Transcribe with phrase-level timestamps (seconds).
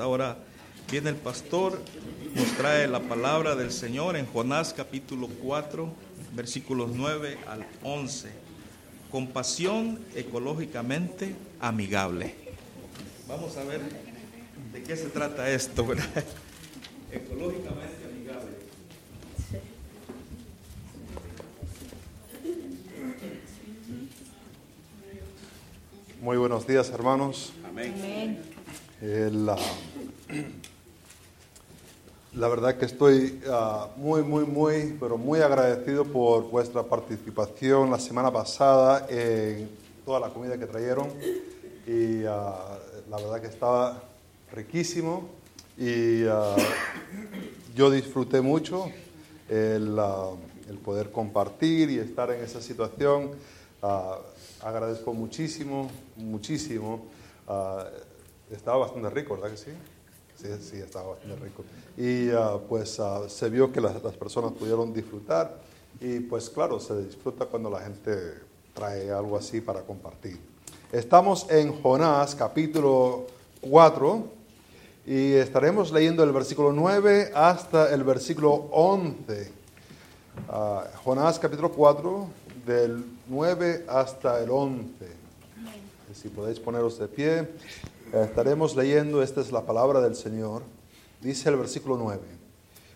[0.00, 0.38] Ahora
[0.90, 1.78] viene el pastor,
[2.34, 5.92] nos trae la palabra del Señor en Jonás capítulo 4,
[6.32, 8.30] versículos 9 al 11.
[9.10, 12.34] Compasión ecológicamente amigable.
[13.28, 13.82] Vamos a ver
[14.72, 16.24] de qué se trata esto, ¿verdad?
[17.12, 18.50] Ecológicamente amigable.
[26.22, 27.52] Muy buenos días, hermanos.
[27.68, 28.53] Amén.
[29.06, 29.54] Eh, la,
[32.32, 37.98] la, verdad que estoy ah, muy, muy, muy, pero muy agradecido por vuestra participación la
[37.98, 39.68] semana pasada en
[40.06, 41.08] toda la comida que trajeron.
[41.86, 42.78] Y ah,
[43.10, 44.02] la verdad que estaba
[44.50, 45.28] riquísimo
[45.76, 46.56] y ah,
[47.76, 48.86] yo disfruté mucho
[49.50, 50.00] el,
[50.70, 53.32] el, poder compartir y estar en esa situación.
[54.62, 57.04] agradezco muchísimo, muchísimo
[58.54, 59.70] estaba bastante rico, ¿verdad que sí?
[60.36, 61.64] Sí, sí, estaba bastante rico.
[61.96, 65.58] Y ah, pues ah, se vio que las, las, personas pudieron disfrutar
[66.00, 68.34] y pues claro, se disfruta cuando la gente
[68.74, 70.38] trae algo así para compartir.
[70.92, 73.26] Estamos en Jonás capítulo
[73.60, 74.24] 4
[75.06, 79.52] y estaremos leyendo el versículo 9 hasta el versículo 11.
[80.48, 82.28] Ah, Jonás capítulo 4
[82.66, 84.88] del 9 hasta el 11.
[86.14, 87.48] Si podéis poneros de pie.
[88.22, 90.62] Estaremos leyendo, esta es la palabra del Señor.
[91.20, 92.22] Dice el versículo 9.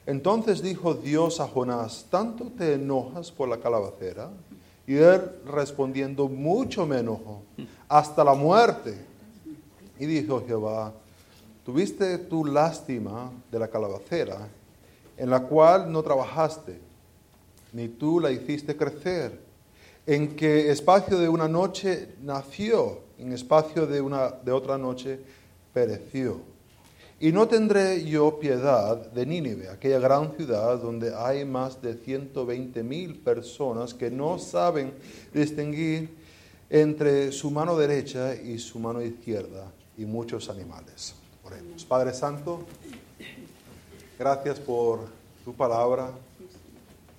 [0.06, 4.30] Entonces dijo Dios a Jonás, ¿tanto te enojas por la calabacera?
[4.86, 7.42] Y él respondiendo, mucho me enojo,
[7.88, 8.96] hasta la muerte.
[9.98, 10.92] Y dijo Jehová,
[11.64, 14.46] tuviste tu lástima de la calabacera,
[15.16, 16.78] en la cual no trabajaste,
[17.72, 19.40] ni tú la hiciste crecer,
[20.06, 25.18] en que espacio de una noche nació en espacio de, una, de otra noche
[25.72, 26.40] pereció.
[27.20, 32.82] Y no tendré yo piedad de Nínive, aquella gran ciudad donde hay más de 120
[32.84, 34.92] mil personas que no saben
[35.34, 36.10] distinguir
[36.70, 39.64] entre su mano derecha y su mano izquierda
[39.96, 41.14] y muchos animales.
[41.44, 41.84] Oremos.
[41.84, 42.60] Padre Santo,
[44.16, 45.00] gracias por
[45.44, 46.12] tu palabra,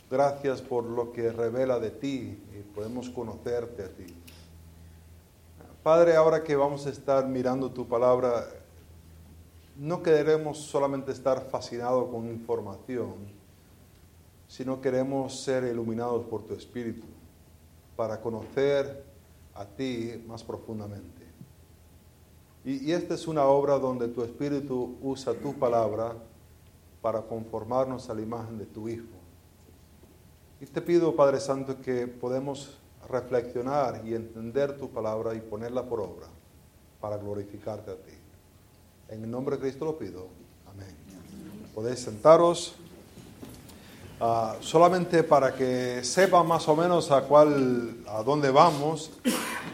[0.10, 4.06] gracias por lo que revela de ti y podemos conocerte a ti.
[5.84, 8.50] Padre, ahora que vamos a estar mirando tu palabra,
[9.78, 13.14] no queremos solamente estar fascinados con información,
[14.46, 17.06] sino queremos ser iluminados por tu Espíritu
[17.96, 19.06] para conocer
[19.56, 21.26] a ti más profundamente.
[22.66, 26.14] Y, esta es una obra donde tu Espíritu usa tu palabra
[27.02, 29.08] para conformarnos a la imagen de tu Hijo.
[30.60, 32.78] Y te pido, Padre Santo, que podemos
[33.10, 36.28] reflexionar y entender tu palabra y ponerla por obra
[37.02, 38.14] para glorificarte a ti.
[39.10, 40.28] En el nombre de Cristo lo pido.
[40.72, 40.96] Amén.
[41.74, 42.76] Podéis sentaros.
[44.22, 49.12] Ah, solamente para que sepan más o menos a cuál, a dónde vamos,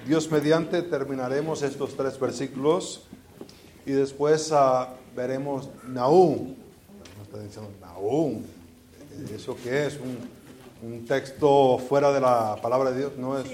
[0.06, 3.06] Dios mediante terminaremos estos tres versículos
[3.88, 4.86] y después uh,
[5.16, 6.54] veremos Nahum.
[7.34, 8.44] No Nahum.
[9.34, 10.00] ¿Eso qué es?
[10.00, 10.35] Un,
[10.86, 13.48] un texto fuera de la palabra de Dios, no es,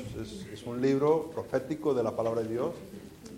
[0.54, 2.72] es, un libro profético de la palabra de Dios,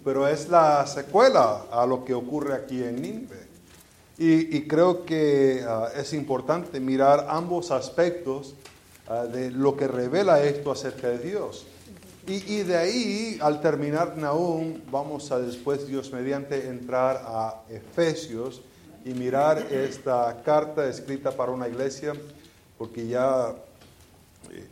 [0.03, 3.43] pero es la secuela a lo que ocurre aquí en Nínive.
[4.17, 8.55] Y, creo que ah, es importante mirar ambos aspectos
[9.07, 11.65] ah, de lo que revela esto acerca de Dios.
[12.27, 18.61] Y, y, de ahí, al terminar Nahum, vamos a después, Dios mediante, entrar a Efesios
[19.03, 22.13] y mirar esta carta escrita para una iglesia,
[22.77, 23.53] porque ya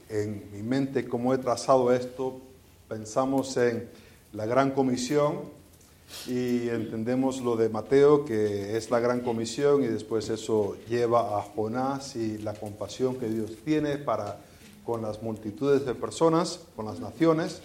[0.10, 2.40] en mi mente cómo he trazado esto,
[2.88, 3.90] pensamos en
[4.34, 5.40] la gran comisión
[6.28, 11.42] y entendemos lo de Mateo, que es la gran comisión, y después eso lleva a
[11.42, 14.40] Jonás y la compasión que Dios tiene para
[14.86, 17.62] con las multitudes de personas, con las naciones,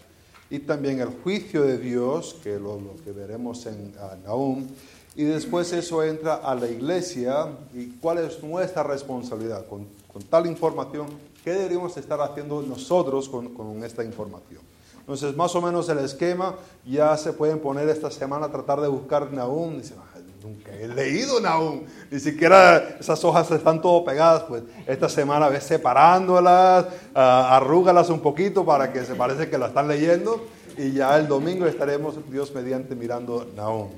[0.48, 4.69] y también el juicio de Dios, que lo, lo que veremos en Nahum,
[5.16, 9.66] y después eso entra a la iglesia, y cuál es nuestra responsabilidad.
[9.66, 11.06] Con, con tal información
[11.46, 14.60] ¿Qué deberíamos estar haciendo nosotros con, esta información?
[14.98, 18.88] Entonces, más o menos el esquema, ya se pueden poner esta semana a tratar de
[18.88, 19.76] buscar Nahum.
[19.76, 19.96] Dicen,
[20.43, 24.43] nunca he leído Nahum, ni siquiera esas hojas están todo pegadas.
[24.43, 29.69] Pues esta semana ves separándolas, uh, arrúgalas un poquito para que se parece que la
[29.69, 30.44] están leyendo.
[30.76, 33.90] Y ya el domingo estaremos, Dios mediante, mirando Nahum.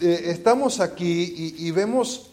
[0.00, 2.32] Eh, estamos aquí y, vemos,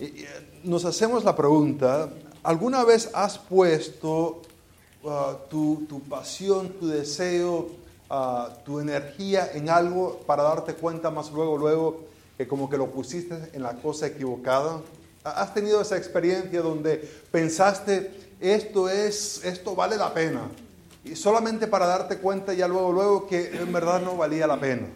[0.00, 0.24] y,
[0.64, 2.10] nos hacemos la pregunta,
[2.42, 4.42] ¿Alguna vez has puesto
[5.02, 7.68] uh, tu, pasión, tu deseo
[8.08, 12.04] ah, tu energía en algo para darte cuenta más luego, luego
[12.36, 14.80] que como que lo pusiste en la cosa equivocada?
[15.24, 16.96] ¿Has tenido esa experiencia donde
[17.30, 20.42] pensaste, esto es, esto vale la pena?
[21.04, 24.86] Y solamente para darte cuenta ya luego, luego que en verdad no valía la pena.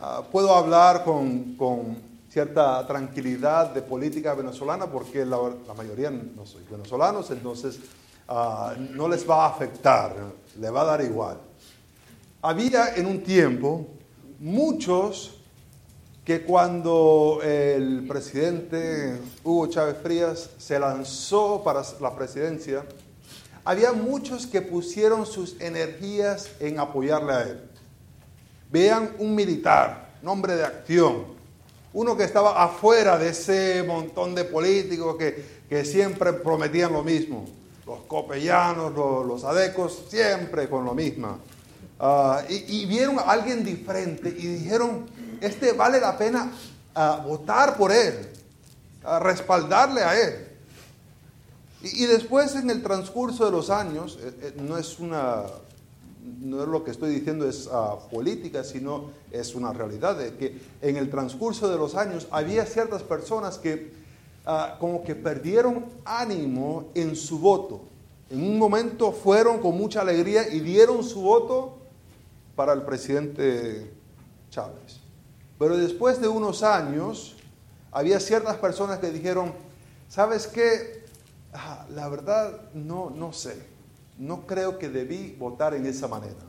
[0.00, 5.36] Ah, puedo hablar con, con, cierta tranquilidad de política venezolana porque la,
[5.76, 7.78] mayoría no soy venezolanos, entonces
[8.26, 10.16] uh, no les va a afectar,
[10.58, 11.36] le va a dar igual.
[12.40, 13.86] Había en un tiempo
[14.40, 15.40] muchos
[16.24, 22.86] que cuando el presidente Hugo Chávez Frías se lanzó para la presidencia,
[23.62, 27.60] había muchos que pusieron sus energías en apoyarle a él.
[28.70, 31.41] Vean un militar, nombre de acción,
[31.94, 37.46] uno que estaba afuera de ese montón de políticos que, que siempre prometían lo mismo,
[37.86, 41.38] los copellanos, los, adecos, siempre con lo mismo.
[42.00, 45.06] Uh, y, vieron a alguien diferente y dijeron,
[45.40, 46.50] este vale la pena
[46.96, 48.28] uh, votar por él,
[49.04, 50.48] uh, respaldarle a él.
[51.82, 55.44] Y, y, después en el transcurso de los años, eh, eh, no es una,
[56.22, 57.68] no es lo que estoy diciendo es
[58.10, 63.02] política, sino es una realidad, de que en el transcurso de los años había ciertas
[63.02, 63.92] personas que
[64.78, 67.82] como que perdieron ánimo en su voto.
[68.30, 71.78] En un momento fueron con mucha alegría y dieron su voto
[72.56, 73.92] para el presidente
[74.50, 75.00] Chávez.
[75.58, 77.36] Pero después de unos años,
[77.90, 79.52] había ciertas personas que dijeron,
[80.08, 81.04] ¿sabes qué?
[81.52, 83.71] Ah, la verdad, no, no sé.
[84.18, 86.40] No creo que debí votar en esa manera.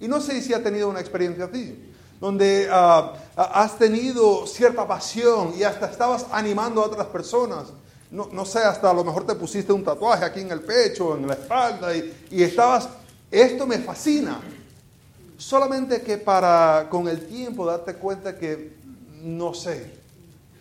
[0.00, 1.78] Y no sé si ha tenido una experiencia así,
[2.20, 7.68] donde uh, has tenido cierta pasión y hasta estabas animando a otras personas.
[8.10, 11.16] No, no, sé, hasta a lo mejor te pusiste un tatuaje aquí en el pecho,
[11.16, 12.88] en la espalda, y, y estabas,
[13.30, 14.40] esto me fascina.
[15.38, 18.76] Solamente que para con el tiempo darte cuenta que
[19.22, 20.02] no sé,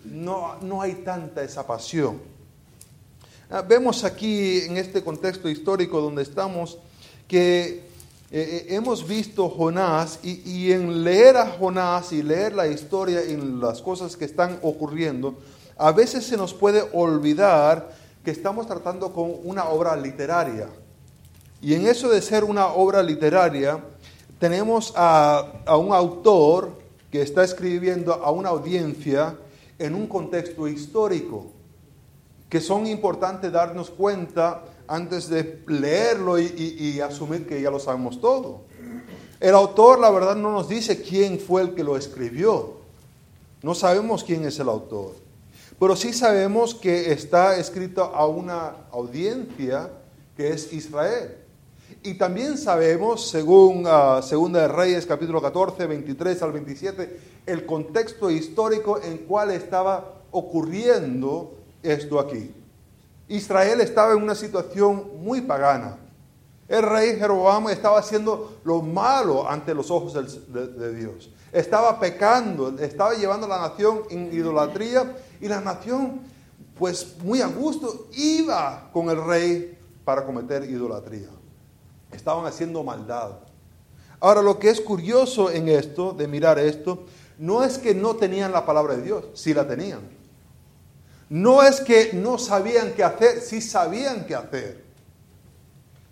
[0.05, 2.19] no, no hay tanta esa pasión.
[3.53, 6.77] Ah, vemos aquí en este contexto histórico donde estamos
[7.27, 7.83] que eh,
[8.31, 13.59] eh, hemos visto Jonás y, y, en leer a Jonás y leer la historia en
[13.59, 15.37] las cosas que están ocurriendo,
[15.77, 17.93] a veces se nos puede olvidar
[18.23, 20.69] que estamos tratando con una obra literaria.
[21.61, 23.83] Y en eso de ser una obra literaria,
[24.39, 26.71] tenemos a, a, un autor
[27.11, 29.35] que está escribiendo a una audiencia
[29.77, 31.51] en un contexto histórico,
[32.51, 38.63] que son importantes darnos cuenta antes de leerlo y, asumir que ya lo sabemos todo.
[39.39, 42.73] El autor, la verdad, no nos dice quién fue el que lo escribió.
[43.63, 45.13] No sabemos quién es el autor.
[45.79, 49.89] Pero sí sabemos que está escrito a una audiencia
[50.35, 51.37] que es Israel.
[52.03, 58.29] Y también sabemos, según uh, Segunda de Reyes, capítulo 14, 23 al 27, el contexto
[58.29, 62.53] histórico en cual estaba ocurriendo esto aquí.
[63.27, 65.97] Israel estaba en una situación muy pagana.
[66.67, 71.29] El rey Jeroboam estaba haciendo lo malo ante los ojos de, Dios.
[71.51, 76.21] Estaba pecando, estaba llevando a la nación en idolatría y la nación,
[76.79, 81.29] pues muy a gusto, iba con el rey para cometer idolatría.
[82.11, 83.31] Estaban haciendo maldad.
[84.21, 87.05] Ahora, lo que es curioso en esto, de mirar esto,
[87.37, 90.20] no es que no tenían la palabra de Dios, sí la tenían.
[91.31, 94.83] No es que no sabían qué hacer, sí sabían qué hacer.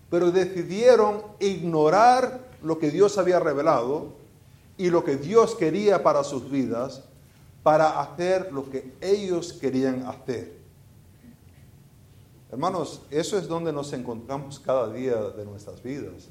[0.09, 4.13] Pero decidieron ignorar lo que Dios había revelado
[4.77, 7.03] y lo que Dios quería para sus vidas
[7.63, 10.57] para hacer lo que ellos querían hacer.
[12.49, 16.29] Hermanos, eso es donde nos encontramos cada día de nuestras vidas,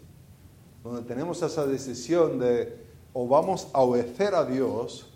[0.83, 2.75] donde tenemos esa decisión de
[3.12, 5.12] o vamos a obedecer a Dios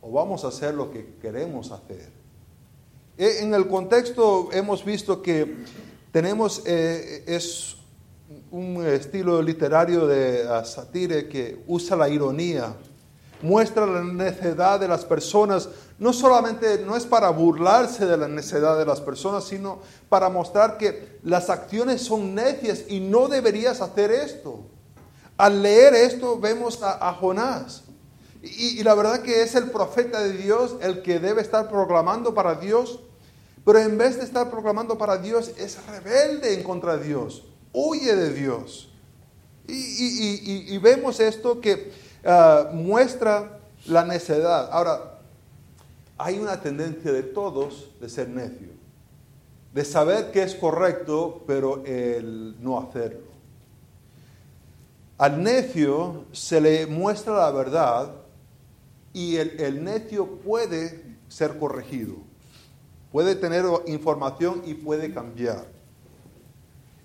[0.00, 2.19] o vamos a hacer lo que queremos hacer.
[3.20, 5.58] E, en el contexto hemos visto que
[6.10, 7.76] tenemos, eh, es
[8.50, 12.74] un estilo literario de uh, satire que usa la ironía,
[13.42, 18.78] muestra la necedad de las personas, no solamente no es para burlarse de la necedad
[18.78, 24.12] de las personas, sino para mostrar que las acciones son necias y no deberías hacer
[24.12, 24.60] esto.
[25.36, 27.82] Al leer esto vemos a, a Jonás.
[28.42, 32.32] Y, y, la verdad que es el profeta de Dios el que debe estar proclamando
[32.32, 33.00] para Dios,
[33.70, 38.16] pero en vez de estar proclamando para Dios es rebelde en contra de Dios, huye
[38.16, 38.92] de Dios.
[39.68, 41.92] Y, vemos esto que
[42.24, 44.70] uh, muestra la necedad.
[44.72, 45.20] Ahora,
[46.18, 48.70] hay una tendencia de todos de ser necio,
[49.72, 53.28] de saber que es correcto, pero el no hacerlo.
[55.16, 58.10] Al necio se le muestra la verdad
[59.12, 62.16] y el necio puede ser corregido,
[63.12, 65.66] puede tener información y puede cambiar.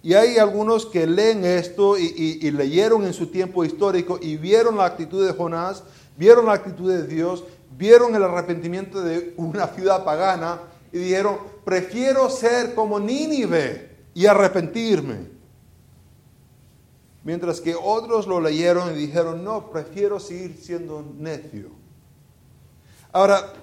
[0.06, 4.86] Y hay algunos que leen esto y, leyeron en su tiempo histórico y vieron la
[4.86, 5.84] actitud de Jonás,
[6.16, 7.44] vieron la actitud de Dios,
[7.76, 10.60] vieron el arrepentimiento de una ciudad pagana
[10.92, 15.34] y dijeron, prefiero ser como Nínive y arrepentirme.
[17.24, 21.72] Mientras que otros lo leyeron y dijeron, no, prefiero seguir siendo necio.
[23.12, 23.54] Ahora,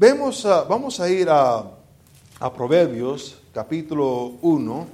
[0.00, 1.62] vemos, vamos a ir a,
[2.40, 4.86] a Proverbios capítulo 1,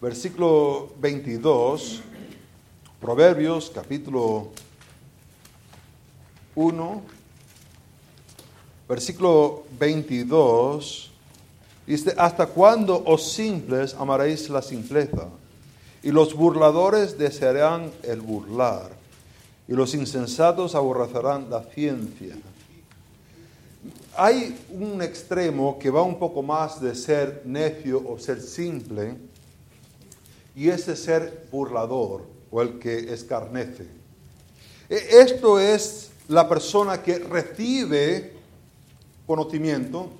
[0.00, 2.00] versículo 22.
[2.98, 4.48] Proverbios capítulo
[6.54, 7.02] 1,
[8.88, 11.10] versículo 22.
[11.86, 15.28] Dice, ¿hasta cuándo, os simples, amaréis la simpleza?
[16.02, 18.90] Y los burladores desearán el burlar,
[19.68, 22.36] y los insensatos aborrecerán la ciencia.
[24.16, 29.16] Hay un extremo que va un poco más de ser necio o ser simple,
[30.54, 33.86] y ese ser burlador o el que escarnece.
[34.88, 38.34] E, esto es la persona que recibe
[39.26, 40.10] conocimiento,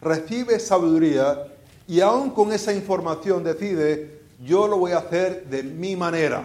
[0.00, 1.48] recibe sabiduría
[1.88, 6.42] y aún con esa información decide yo lo voy a hacer de mi manera.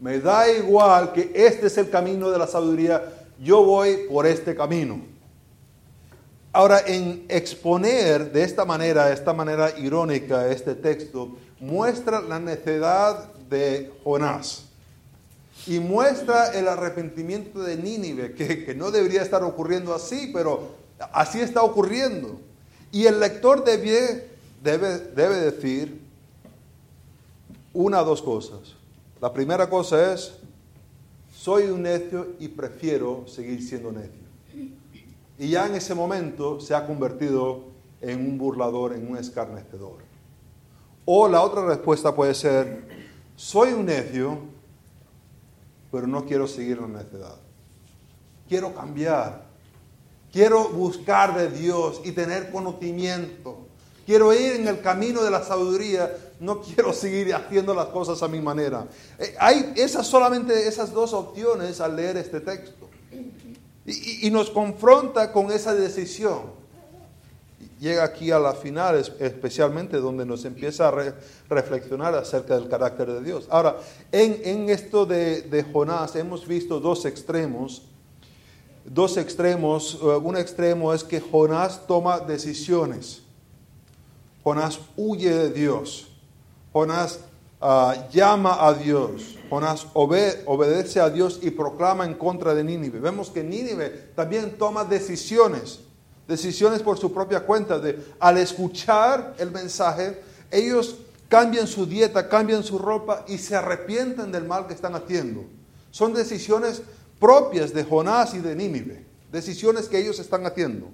[0.00, 3.02] Me da igual que este es el camino de la sabiduría,
[3.40, 5.15] yo voy por este camino.
[6.56, 13.30] Ahora, en exponer de esta manera, de esta manera irónica, este texto, muestra la necedad
[13.50, 14.64] de Jonás
[15.66, 20.76] y muestra el arrepentimiento de Nínive, que, que, no debería estar ocurriendo así, pero
[21.12, 22.40] así está ocurriendo.
[22.90, 24.26] Y el lector debe,
[24.62, 26.00] debe, debe decir,
[27.74, 28.76] una o dos cosas.
[29.20, 30.32] La primera cosa es,
[31.36, 34.25] soy un necio y prefiero seguir siendo necio.
[35.38, 37.64] Y ya en ese momento se ha convertido
[38.00, 39.98] en un burlador, en un escarnecedor.
[41.04, 42.88] O la otra respuesta puede ser,
[43.36, 44.38] soy un necio,
[45.92, 47.36] pero no quiero seguir la necedad.
[48.48, 49.46] Quiero cambiar.
[50.32, 53.66] Quiero buscar de Dios y tener conocimiento.
[54.04, 58.28] Quiero ir en el camino de la sabiduría no quiero seguir haciendo las cosas a
[58.28, 58.86] mi manera.
[59.18, 62.85] Eh, hay esas solamente esas dos opciones al leer este texto.
[63.86, 66.56] Y, nos confronta con esa decisión.
[67.78, 71.14] Llega aquí a la final, especialmente donde nos empieza a
[71.48, 73.46] reflexionar acerca del carácter de Dios.
[73.50, 73.76] Ahora,
[74.10, 77.82] en, esto de, de Jonás hemos visto dos extremos
[78.88, 79.98] dos extremos.
[80.00, 83.22] Eh, un extremo es que Jonás toma decisiones.
[84.42, 86.08] Jonás huye de Dios.
[86.72, 87.20] Jonás
[87.60, 93.00] ah, llama a Dios, Jonás obedece a Dios y proclama en contra de Nínive.
[93.00, 95.80] Vemos que Nínive también toma decisiones,
[96.26, 97.78] decisiones por su propia cuenta.
[97.78, 100.96] De, al escuchar el mensaje, ellos
[101.28, 105.44] cambian su dieta, cambian su ropa y se arrepienten del mal que están haciendo.
[105.90, 106.82] Son decisiones
[107.18, 110.88] propias de Jonás y de Nínive, decisiones que ellos están haciendo.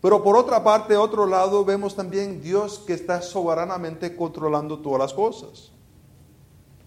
[0.00, 5.14] Pero por otra parte, otro lado, vemos también Dios que está soberanamente controlando todas las
[5.14, 5.72] cosas.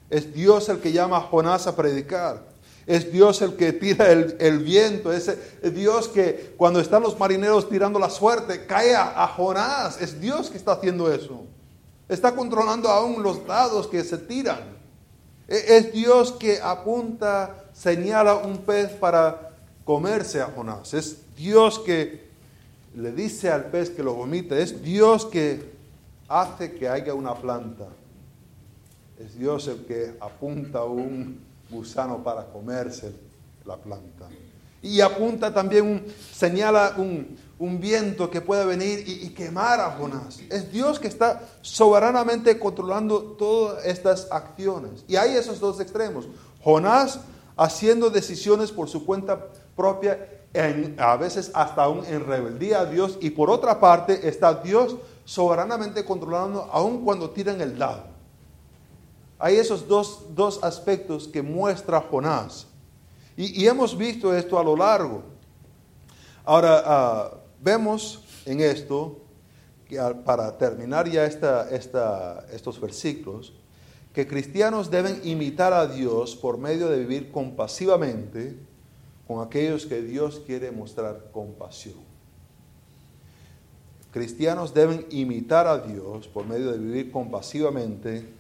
[0.10, 2.50] Es Dios el que llama a Jonás a predicar.
[2.88, 5.14] Es Dios el que tira el, viento.
[5.14, 10.02] Es, Dios que cuando están los marineros tirando la suerte, cae a, Jonás.
[10.02, 11.44] Es Dios que está haciendo eso.
[12.08, 14.78] Está controlando aún los dados que se tiran.
[15.48, 19.52] E, es Dios que apunta, señala un pez para
[19.86, 20.96] comerse a Jonás.
[20.96, 22.28] Es Dios que
[22.96, 25.72] le dice al pez que lo vomite, es Dios que
[26.28, 27.88] hace que haya una planta.
[29.20, 33.14] Es Dios el que apunta un gusano para comerse
[33.66, 34.28] la planta.
[34.82, 37.38] Y apunta también, señala un,
[37.80, 40.40] viento que puede venir y, y, quemar a Jonás.
[40.50, 45.04] Es Dios que está soberanamente controlando todas estas acciones.
[45.08, 46.30] Y hay esos dos extremos.
[46.64, 47.20] Jonás
[47.58, 50.18] haciendo decisiones por su cuenta propia
[50.98, 56.04] a veces hasta aún en rebeldía a Dios, y por otra parte está Dios soberanamente
[56.04, 58.04] controlando aún cuando tiran el dado.
[59.40, 62.68] Hay esos dos, aspectos que muestra Jonás.
[63.38, 65.24] Y, hemos visto esto a lo largo.
[66.44, 69.22] Ahora, ah, vemos en esto,
[70.26, 73.54] para terminar ya esta, esta, estos versículos,
[74.14, 78.58] que cristianos deben imitar a Dios por medio de vivir compasivamente,
[79.26, 82.10] con aquellos que Dios quiere mostrar compasión.
[84.12, 88.39] Cristianos deben imitar a Dios por medio de vivir compasivamente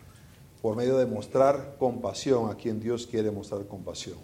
[0.62, 4.17] por medio de mostrar compasión a quien Dios quiere mostrar compasión.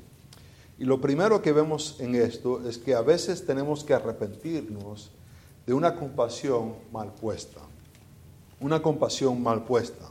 [0.77, 5.11] Y lo primero que vemos en esto es que a veces tenemos que arrepentirnos
[5.65, 7.61] de una compasión mal puesta.
[8.59, 10.05] Una compasión mal puesta.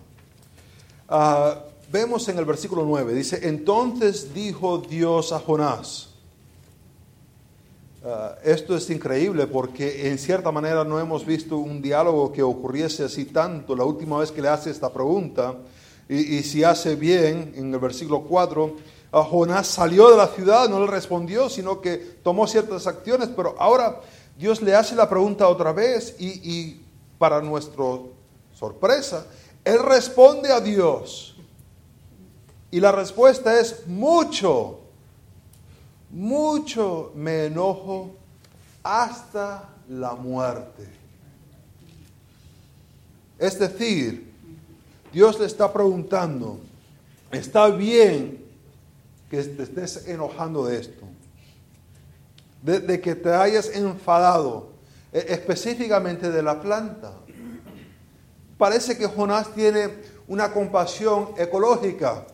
[1.09, 6.15] Ah, vemos en el versículo 9, dice, entonces dijo Dios a Jonás,
[8.03, 13.05] ah, esto es increíble porque en cierta manera no hemos visto un diálogo que ocurriese
[13.05, 13.77] así tanto.
[13.77, 15.57] La última vez que le hace esta pregunta,
[16.09, 18.77] y, si hace bien, en el versículo 4,
[19.13, 23.55] a Jonás salió de la ciudad, no le respondió, sino que tomó ciertas acciones, pero
[23.59, 24.01] ahora
[24.37, 26.85] Dios le hace la pregunta otra vez y, y
[27.17, 27.85] para nuestra
[28.55, 29.27] sorpresa,
[29.65, 31.37] él responde a Dios.
[32.71, 34.81] Y la respuesta es mucho,
[36.11, 38.17] mucho me enojo
[38.83, 40.89] hasta la muerte.
[43.39, 44.34] Es decir,
[45.15, 46.59] Dios le está preguntando,
[47.31, 48.45] está bien
[49.31, 51.07] que te estés enojando de esto,
[52.63, 54.73] de, que te hayas enfadado
[55.13, 57.13] e, específicamente de la planta.
[58.59, 59.89] Parece que Jonás tiene
[60.27, 62.27] una compasión ecológica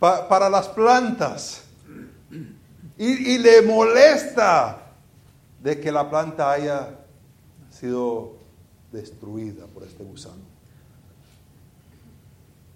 [0.00, 1.60] para las plantas.
[2.96, 4.94] Y, y le molesta
[5.62, 6.88] de que la planta haya
[7.70, 8.36] sido
[8.90, 10.51] destruida por este gusano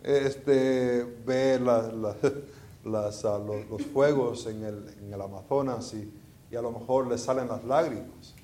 [0.06, 7.64] este, ve ah, los, fuegos en el, Amazonas y, a lo mejor le salen las
[7.64, 8.34] lágrimas.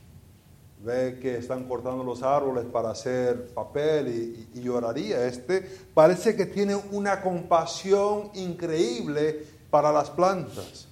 [0.85, 5.25] Ve que están cortando los árboles para hacer papel y, y lloraría.
[5.27, 5.61] Este
[5.95, 10.89] parece que tiene una compasión increíble para las plantas.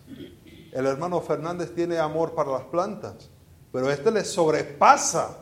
[0.73, 3.29] El hermano Fernández tiene amor para las plantas,
[3.73, 5.40] pero este le sobrepasa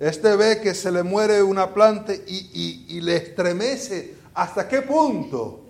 [0.00, 4.14] este ve que se le muere una planta y, le estremece.
[4.32, 5.60] ¿Hasta qué punto?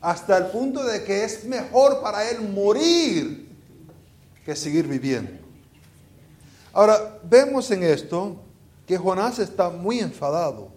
[0.00, 3.50] Hasta el punto de que es mejor para él morir
[4.44, 5.32] que seguir viviendo.
[6.72, 8.36] Ahora, vemos en esto
[8.86, 10.70] que Jonás está muy enfadado.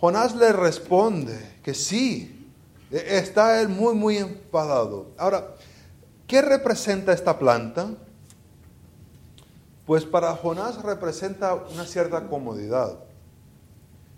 [0.00, 2.48] Jonás le responde que sí,
[2.92, 5.08] está él muy, muy enfadado.
[5.18, 5.48] Ahora,
[6.28, 7.90] ¿qué representa esta planta?
[9.90, 12.96] Pues para Jonás representa una cierta comodidad.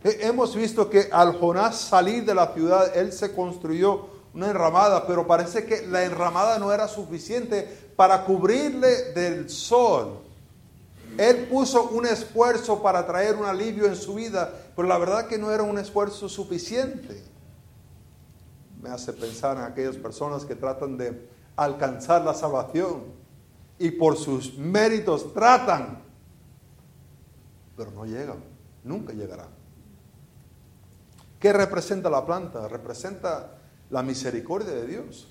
[0.04, 5.26] Hemos visto que al Jonás salir de la ciudad, él se construyó una enramada, pero
[5.26, 10.20] parece que la enramada no era suficiente para cubrirle del sol.
[11.16, 15.38] Él puso un esfuerzo para traer un alivio en su vida, pero la verdad que
[15.38, 17.24] no era un esfuerzo suficiente.
[18.82, 23.21] Me hace pensar en aquellas personas que tratan de alcanzar la salvación
[23.78, 26.02] y por sus méritos tratan,
[27.76, 28.42] pero no llegan,
[28.84, 29.48] nunca llegarán.
[31.38, 32.68] ¿Qué representa la planta?
[32.68, 33.58] Representa
[33.90, 35.28] la misericordia de Dios.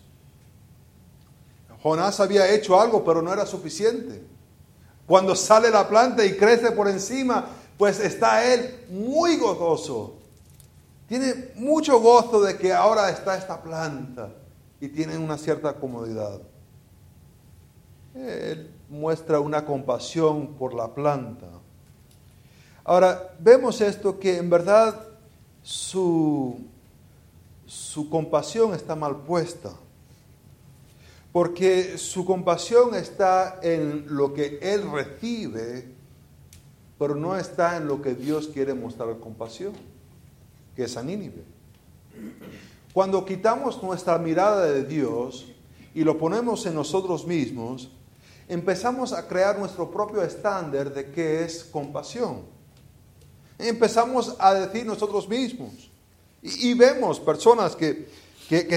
[1.81, 4.23] Jonás había hecho algo, pero no era suficiente.
[5.07, 7.45] Cuando sale la planta y crece por encima,
[7.77, 10.17] pues está él muy gozoso.
[11.07, 14.31] Tiene mucho gozo de que ahora está esta planta
[14.79, 16.41] y tiene una cierta comodidad.
[18.13, 21.47] Él muestra una compasión por la planta.
[22.83, 25.07] Ahora, vemos esto que en verdad
[25.61, 26.59] su,
[27.65, 29.71] su compasión está mal puesta,
[31.31, 35.87] porque su compasión está en lo que él recibe,
[36.99, 39.73] pero no está en lo que Dios quiere mostrar compasión,
[40.75, 41.03] que es a
[42.93, 45.47] Cuando quitamos nuestra mirada de Dios
[45.93, 47.89] y lo ponemos en nosotros mismos,
[48.51, 52.41] empezamos a crear nuestro propio estándar de qué es compasión.
[53.57, 55.89] Empezamos a decir nosotros mismos.
[56.41, 58.09] Y, vemos personas que,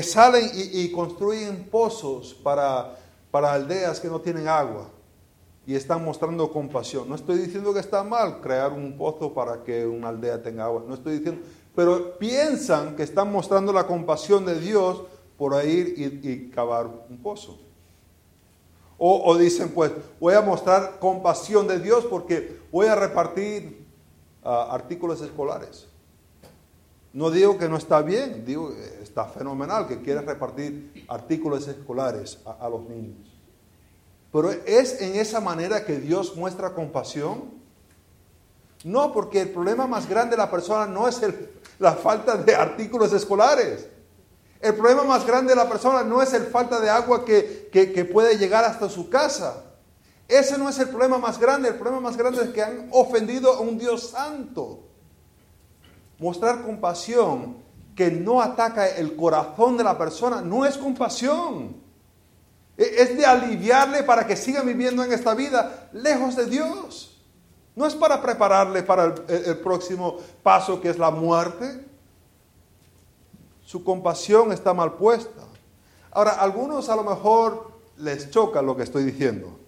[0.04, 2.96] salen y, construyen pozos para,
[3.32, 4.90] para aldeas que no tienen agua
[5.66, 7.08] y están mostrando compasión.
[7.08, 10.84] No estoy diciendo que está mal crear un pozo para que una aldea tenga agua,
[10.86, 11.42] no estoy diciendo,
[11.74, 15.02] pero piensan que están mostrando la compasión de Dios
[15.36, 17.63] por ir y, y cavar un pozo.
[19.06, 23.86] O, dicen, pues, voy a mostrar compasión de Dios porque voy a repartir
[24.42, 25.86] ah, artículos escolares.
[27.12, 32.66] No digo que no está bien, digo, está fenomenal que quieres repartir artículos escolares a,
[32.70, 33.18] los niños.
[34.32, 37.50] Pero es en esa manera que Dios muestra compasión.
[38.84, 41.20] No, porque el problema más grande de la persona no es
[41.78, 43.86] la falta de artículos escolares.
[44.64, 48.38] El problema más grande de la persona no es el falta de agua que, puede
[48.38, 49.62] llegar hasta su casa.
[50.26, 51.68] Ese no es el problema más grande.
[51.68, 54.88] El problema más grande es que han ofendido a un Dios santo.
[56.18, 57.58] Mostrar compasión
[57.94, 61.76] que no ataca el corazón de la persona no es compasión.
[62.78, 67.22] E, es de aliviarle para que siga viviendo en esta vida lejos de Dios.
[67.76, 71.92] No es para prepararle para el, el próximo paso que es la muerte.
[73.64, 75.42] Su compasión está mal puesta.
[76.10, 79.58] Ahora, algunos a lo mejor les choca lo que estoy diciendo.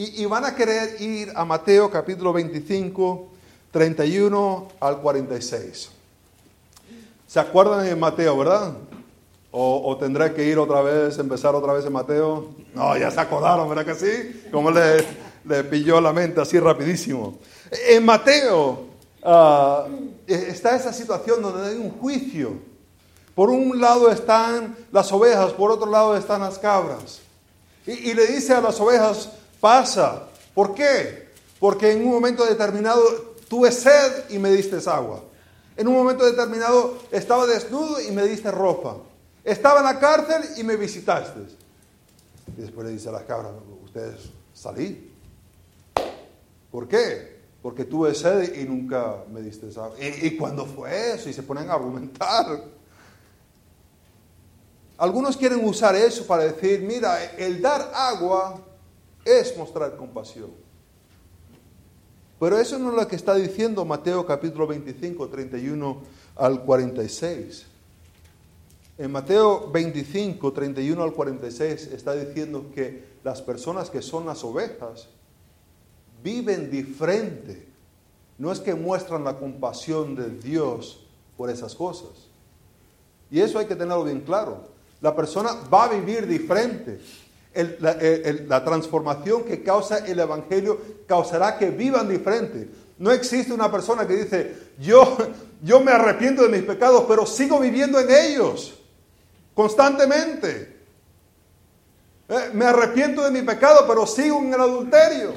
[0.00, 3.28] Y, van a querer ir a Mateo capítulo 25,
[3.72, 5.90] 31 al 46.
[7.26, 8.74] ¿Se acuerdan de Mateo, verdad?
[9.50, 12.48] O, tendré que ir otra vez, empezar otra vez en Mateo.
[12.74, 14.48] No, ya se acordaron, ¿verdad que sí?
[14.52, 17.36] Como le, pilló la mente así rapidísimo.
[17.88, 18.86] En Mateo
[19.24, 19.88] ah,
[20.28, 22.52] está esa situación donde hay un juicio.
[23.38, 27.20] Por un lado están las ovejas, por otro lado están las cabras.
[27.86, 30.24] Y, le dice a las ovejas, pasa.
[30.52, 31.28] ¿Por qué?
[31.60, 33.00] Porque en un momento determinado
[33.48, 35.22] tuve sed y me diste agua.
[35.76, 38.96] En un momento determinado estaba desnudo y me diste ropa.
[39.44, 41.38] Estaba en la cárcel y me visitaste.
[42.56, 43.52] Y después le dice a las cabras,
[43.84, 45.12] ustedes salí.
[46.72, 47.38] ¿Por qué?
[47.62, 49.94] Porque tuve sed y nunca me diste agua.
[50.00, 51.28] ¿Y, ¿Y cuándo fue eso?
[51.28, 52.77] Y se ponen a argumentar.
[54.98, 58.60] Algunos quieren usar eso para decir, mira, el dar agua
[59.24, 60.50] es mostrar compasión.
[62.40, 66.02] Pero eso no es lo que está diciendo Mateo capítulo 25, 31
[66.34, 67.66] al 46.
[68.98, 75.08] En Mateo 25, 31 al 46 está diciendo que las personas que son las ovejas
[76.24, 77.68] viven diferente.
[78.36, 81.04] No es que muestran la compasión de Dios
[81.36, 82.28] por esas cosas.
[83.30, 84.77] Y eso hay que tenerlo bien claro.
[85.00, 87.00] La persona va a vivir diferente
[87.54, 92.68] la, transformación que causa el Evangelio causará que vivan diferente.
[92.98, 95.16] No existe una persona que dice, yo,
[95.62, 98.78] yo me arrepiento de mis pecados, pero sigo viviendo en ellos
[99.54, 100.76] constantemente.
[102.28, 105.32] Eh, me arrepiento de mi pecado, pero sigo en el adulterio.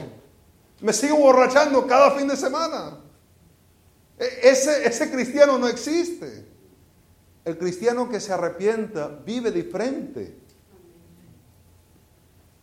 [0.81, 2.97] Me sigo borrachando cada fin de semana.
[4.17, 6.50] E, ese, ese cristiano no existe.
[7.43, 10.35] El cristiano que se arrepienta vive diferente.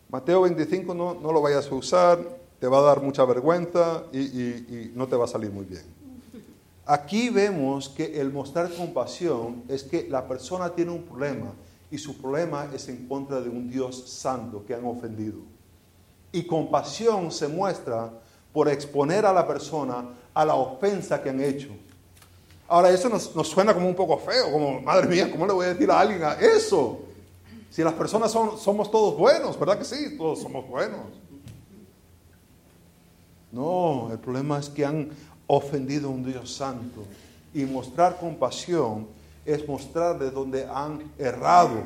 [0.09, 2.19] Mateo 25 no, no lo vayas a usar,
[2.59, 5.83] te va a dar mucha vergüenza y, y no te va a salir muy bien.
[6.85, 11.53] Aquí vemos que el mostrar compasión es que la persona tiene un problema
[11.91, 15.39] y su problema es en contra de un Dios santo que han ofendido.
[16.31, 18.11] Y compasión se muestra
[18.53, 21.69] por exponer a la persona a la ofensa que han hecho.
[22.69, 25.69] Ahora, eso nos, suena como un poco feo, como, madre mía, ¿cómo le voy a
[25.69, 26.99] decir a alguien a eso?
[27.71, 30.15] Si las personas son, somos todos buenos, ¿verdad que sí?
[30.15, 31.01] Todos somos buenos.
[33.51, 35.09] No, el problema es que han
[35.47, 37.05] ofendido a un Dios santo.
[37.55, 39.07] Y mostrar compasión
[39.45, 41.81] es mostrar de donde han errado.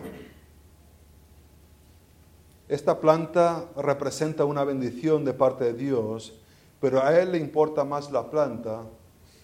[2.68, 6.34] Esta planta representa una bendición de parte de Dios,
[6.82, 8.82] pero a Él le importa más la planta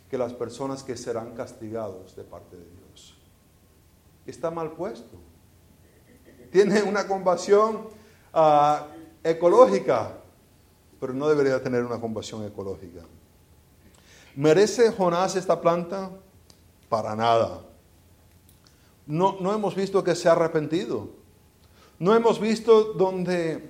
[0.09, 3.17] que las personas que serán castigados de parte de Dios.
[4.25, 5.29] Está mal puesto
[6.51, 7.87] tiene una compasión
[8.33, 8.87] ah,
[9.23, 10.13] ecológica,
[10.99, 13.01] pero no debería tener una compasión ecológica.
[14.35, 16.11] ¿Merece Jonás esta planta?
[16.87, 17.61] Para nada.
[19.05, 21.09] No, no hemos visto que se ha arrepentido.
[21.97, 23.69] No hemos visto donde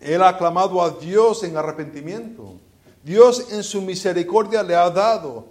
[0.00, 2.54] él ha clamado a Dios en arrepentimiento.
[3.02, 5.46] Dios en su misericordia le ha dado.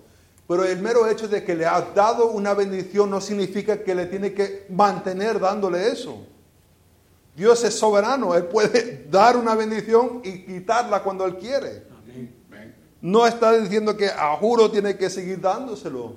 [0.48, 4.06] Pero el mero hecho de que le ha dado una bendición no significa que le
[4.06, 6.26] tiene que mantener dándole eso.
[7.36, 11.86] Dios es soberano, Él puede dar una bendición y quitarla cuando Él quiere.
[13.02, 16.16] No está diciendo que a juro tiene que seguir dándoselo,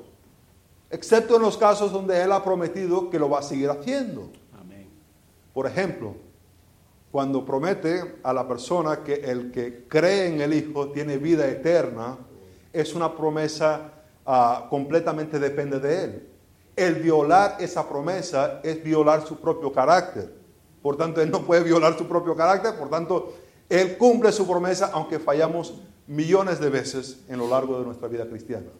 [0.88, 4.30] excepto en los casos donde Él ha prometido que lo va a seguir haciendo.
[5.52, 6.14] Por ejemplo,
[7.10, 12.16] cuando promete a la persona que el que cree en el Hijo tiene vida eterna,
[12.72, 13.99] es una promesa
[14.32, 16.28] ah, completamente depende de Él.
[16.76, 20.32] El violar esa promesa es violar su propio carácter.
[20.80, 23.34] Por tanto, Él no puede violar su propio carácter, por tanto,
[23.68, 25.74] Él cumple su promesa aunque fallamos
[26.06, 28.70] millones de veces en lo largo de nuestra vida cristiana.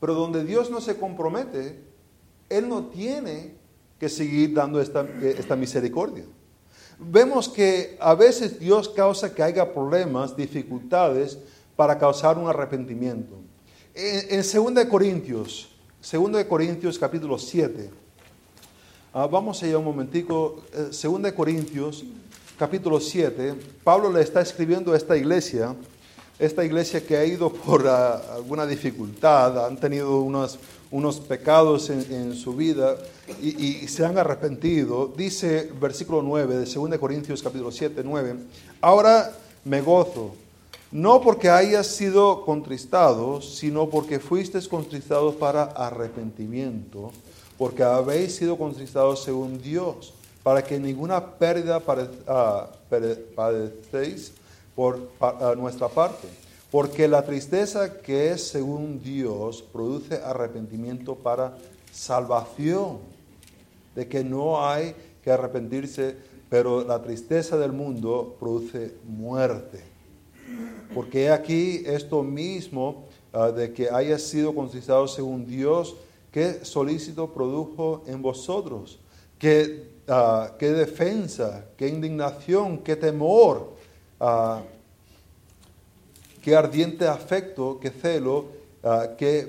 [0.00, 1.84] Pero donde Dios no se compromete,
[2.48, 3.54] Él no tiene
[3.98, 6.24] que seguir dando esta, esta misericordia.
[6.98, 11.38] Vemos que a veces Dios causa que haya problemas, dificultades
[11.76, 13.41] para causar un arrepentimiento.
[13.94, 15.68] En, en 2 Corintios,
[16.10, 17.90] 2 Corintios capítulo 7,
[19.14, 22.02] Ah, vamos allá un momentico, 2 eh, Corintios,
[22.58, 23.54] capítulo 7.
[23.84, 25.76] Pablo le está escribiendo a esta iglesia
[26.38, 30.58] esta iglesia que ha ido por ah, alguna dificultad, han tenido unos,
[30.90, 32.96] unos pecados en, su vida
[33.40, 38.36] y, y, se han arrepentido, dice versículo 9 de 2 Corintios capítulo 7, 9,
[38.80, 39.30] ahora
[39.64, 40.34] me gozo,
[40.92, 47.10] no porque hayas sido contristado, sino porque fuisteis contristados para arrepentimiento,
[47.56, 51.82] porque habéis sido contristados según Dios, para que ninguna pérdida
[52.28, 52.68] ah,
[53.34, 54.32] padecéis
[54.76, 55.08] por
[55.56, 56.28] nuestra parte.
[56.70, 61.56] Porque la tristeza que es según Dios produce arrepentimiento para
[61.90, 62.98] salvación,
[63.94, 66.16] de que no hay que arrepentirse,
[66.48, 69.91] pero la tristeza del mundo produce muerte.
[70.94, 75.96] Porque aquí esto mismo ah, de que haya sido conquistado según Dios,
[76.30, 78.98] qué solícito produjo en vosotros,
[79.38, 83.72] qué, ah, qué defensa, qué indignación, qué temor,
[84.20, 84.62] ah,
[86.42, 88.46] qué ardiente afecto, qué celo,
[89.16, 89.48] qué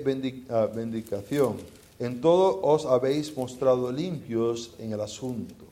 [0.74, 1.56] bendicación.
[1.98, 5.64] En todo os habéis mostrado limpios en el asunto.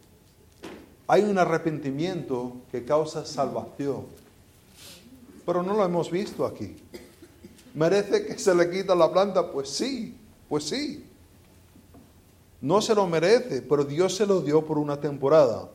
[1.07, 4.07] Hay un arrepentimiento que causa salvación
[5.45, 6.77] pero no lo hemos visto aquí.
[7.75, 9.51] ¿Merece que se le quita la planta?
[9.51, 10.17] Pues sí,
[10.49, 11.05] pues sí.
[12.61, 15.69] No se lo merece, pero Dios se lo dio por una temporada.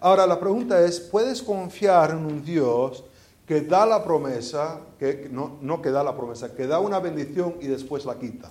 [0.00, 3.04] Ahora la pregunta es, ¿puedes confiar en un Dios
[3.46, 7.54] que da la promesa, que no, no que da la promesa, que da una bendición
[7.60, 8.50] y después la quita?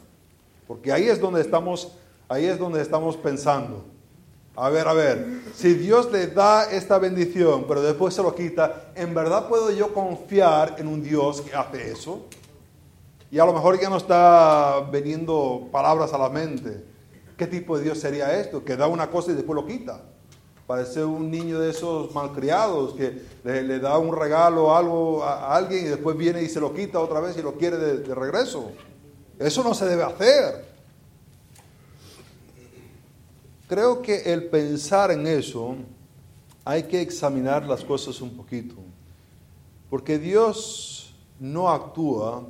[0.67, 1.91] Porque ahí es donde estamos,
[2.27, 3.92] ahí es donde estamos pensando.
[4.55, 8.91] A ver, a ver, si Dios le da esta bendición, pero después se lo quita,
[8.95, 12.27] ¿en verdad puedo yo confiar en un Dios que hace eso?
[13.31, 16.85] Y a lo mejor ya no está veniendo palabras a la mente.
[17.35, 18.63] ¿Qué tipo de Dios sería esto?
[18.63, 20.01] Que da una cosa y después lo quita.
[20.67, 26.15] Parece un niño de esos malcriados que le, da un regalo a, alguien y después
[26.15, 28.71] viene y se lo quita otra vez y lo quiere de regreso.
[29.39, 30.72] Eso no se debe hacer.
[33.73, 35.77] Creo que el pensar en eso
[36.63, 38.75] hay que examinar las cosas un poquito,
[39.89, 42.45] porque Dios no actúa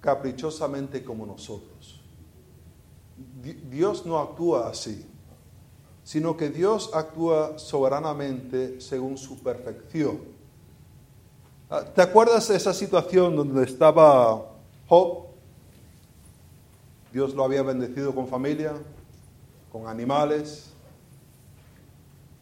[0.00, 2.00] caprichosamente como nosotros.
[3.68, 5.04] Dios no actúa así,
[6.04, 10.20] sino que Dios actúa soberanamente según su perfección.
[11.68, 14.46] Ah, ¿Te acuerdas de esa situación donde estaba
[14.86, 15.24] Job?
[17.12, 18.74] Dios lo había bendecido con familia,
[19.74, 20.66] con animales,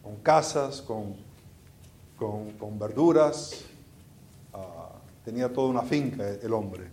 [0.03, 1.15] con casas, con,
[2.15, 3.61] con, verduras.
[4.53, 4.91] Ah,
[5.25, 6.91] tenía toda una finca el hombre.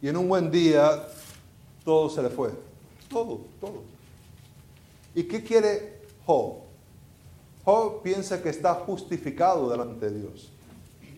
[0.00, 1.06] Y en un buen día
[1.84, 2.50] todo se le fue.
[3.10, 3.82] Todo, todo.
[5.14, 6.54] ¿Y qué quiere Job?
[7.62, 10.50] Job piensa que está justificado delante de Dios.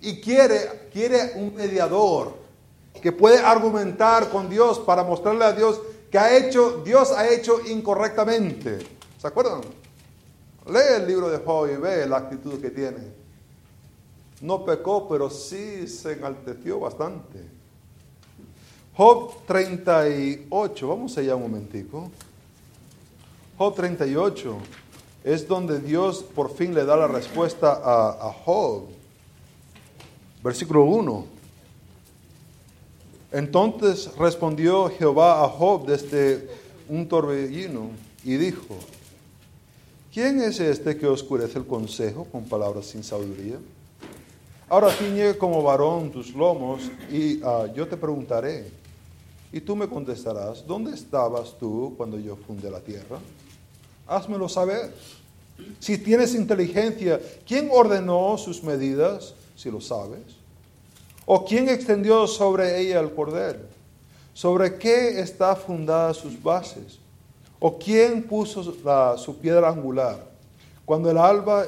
[0.03, 2.35] Y quiere, quiere un mediador
[3.01, 7.61] que puede argumentar con Dios para mostrarle a Dios que ha hecho, Dios ha hecho
[7.67, 8.79] incorrectamente.
[9.19, 9.61] ¿Se acuerdan?
[10.67, 13.13] Lee el libro de Job y ve la actitud que tiene.
[14.41, 17.45] No pecó, pero sí se enalteció bastante.
[18.97, 22.11] Job 38, vamos allá un momentico.
[23.57, 24.57] Job 38
[25.25, 28.85] es donde Dios por fin le da la respuesta a, a Job.
[30.43, 31.38] Versículo 1.
[33.31, 36.49] Entonces respondió Jehová a Job desde
[36.89, 37.91] un torbellino
[38.25, 38.77] y dijo,
[40.13, 43.59] ¿quién es este que oscurece el consejo con palabras sin sabiduría?
[44.71, 48.71] Ahora ciñe como varón tus lomos y ah, yo te preguntaré,
[49.53, 53.19] y tú me contestarás, ¿dónde estabas tú cuando yo fundé la tierra?
[54.07, 54.93] Házmelo saber.
[55.81, 59.35] Si tienes inteligencia, ¿quién ordenó sus medidas?
[59.57, 60.38] Si lo sabes.
[61.31, 63.61] ¿O quién extendió sobre ella el cordel?
[64.33, 66.99] ¿Sobre qué está fundada sus bases?
[67.61, 68.63] ¿O quién puso
[69.19, 70.25] su piedra angular?
[70.87, 71.67] Cuando el alba,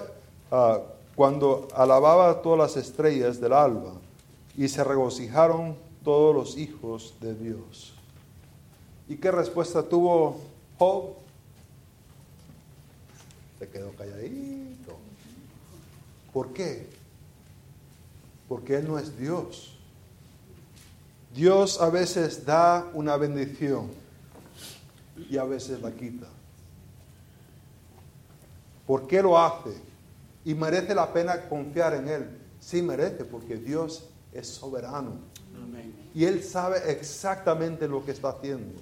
[0.51, 0.79] ah,
[1.14, 3.92] cuando alababa todas las estrellas del alba
[4.57, 7.92] y se regocijaron todos los hijos de Dios.
[9.11, 10.38] ¿Y qué respuesta tuvo
[10.79, 11.16] Job?
[13.59, 14.96] Se quedó calladito.
[16.33, 16.99] ¿Por qué?
[18.50, 19.78] Porque Él no es Dios.
[21.32, 23.88] Dios a veces da una bendición
[25.30, 26.26] y a veces la quita.
[28.88, 29.70] ¿Por qué lo hace?
[30.44, 32.38] Y merece la pena confiar en Él.
[32.58, 35.12] Sí merece, porque Dios es soberano.
[36.12, 38.80] Y Él sabe exactamente lo que está haciendo.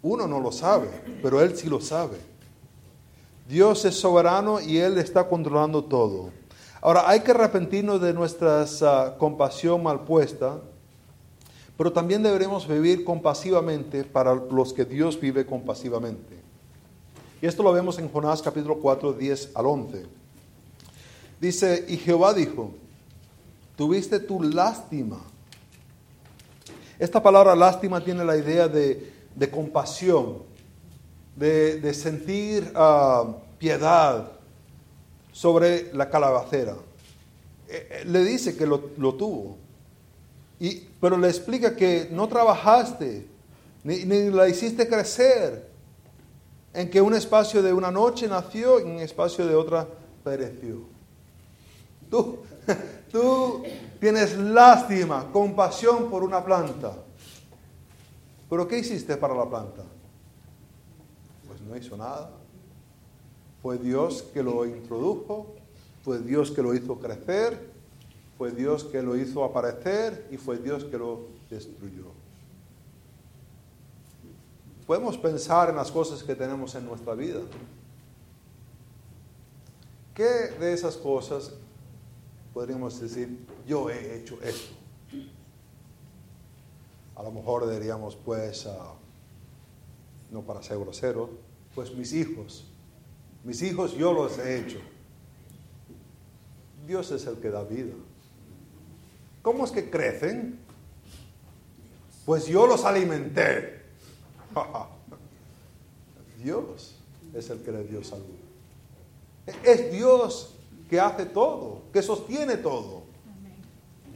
[0.00, 0.88] Uno no lo sabe,
[1.22, 2.16] pero Él sí lo sabe.
[3.46, 6.30] Dios es soberano y Él está controlando todo.
[6.80, 10.60] Ahora, hay que arrepentirnos de nuestra ah, compasión mal puesta,
[11.76, 16.36] pero también deberemos vivir compasivamente para los que Dios vive compasivamente.
[17.42, 20.06] Y esto lo vemos en Jonás capítulo 4, 10 al 11.
[21.40, 22.72] Dice, y Jehová dijo,
[23.76, 25.20] tuviste tu lástima.
[26.98, 29.12] Esta palabra lástima tiene la idea de,
[29.50, 30.42] compasión,
[31.36, 34.37] de, sentir ah, piedad
[35.38, 36.74] sobre la calabacera.
[37.68, 39.56] Eh, eh, le dice que lo, tuvo,
[40.58, 43.24] y, pero le explica que no trabajaste,
[43.84, 45.70] ni, ni la hiciste crecer,
[46.74, 49.86] en que un espacio de una noche nació y un espacio de otra
[50.24, 50.80] pereció.
[52.10, 52.40] Tú,
[53.12, 53.62] tú
[54.00, 56.94] tienes lástima, compasión por una planta.
[58.50, 59.84] Pero ¿qué hiciste para la planta?
[61.46, 62.37] Pues no hizo nada.
[63.68, 65.54] Fue Dios que lo introdujo,
[66.02, 67.70] fue Dios que lo hizo crecer,
[68.38, 72.04] fue Dios que lo hizo aparecer y fue Dios que lo destruyó.
[74.86, 77.40] Podemos pensar en las cosas que tenemos en nuestra vida.
[80.14, 81.52] ¿Qué de esas cosas
[82.54, 84.74] podríamos decir, yo he hecho esto.
[87.16, 88.94] A lo mejor diríamos, pues, ah,
[90.30, 91.28] no para ser grosero,
[91.74, 92.67] pues mis hijos,
[93.44, 94.78] mis hijos yo los he hecho.
[96.86, 97.94] Dios es el que da vida.
[99.42, 100.58] ¿Cómo es que crecen?
[102.24, 103.82] Pues yo los alimenté.
[106.42, 106.94] Dios
[107.34, 108.24] es el que le dio salud.
[109.64, 110.54] Es Dios
[110.90, 113.02] que hace todo, que sostiene todo.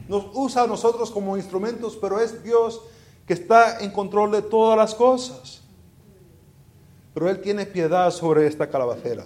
[0.07, 2.81] Nos usa a nosotros como instrumentos, pero es Dios
[3.25, 5.62] que está en control de todas las cosas.
[7.13, 9.25] Pero Él tiene piedad sobre esta calabacera.